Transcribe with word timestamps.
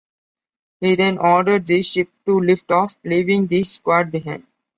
He 0.79 0.95
then 0.95 1.19
orders 1.19 1.63
the 1.67 1.83
ship 1.83 2.09
to 2.25 2.39
lift 2.39 2.71
off, 2.71 2.97
leaving 3.03 3.45
the 3.45 3.61
squad 3.61 4.09
behind. 4.09 4.47